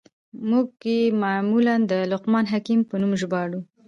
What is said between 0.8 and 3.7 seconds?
ئې معمولاً د لقمان حکيم په نوم ژباړو.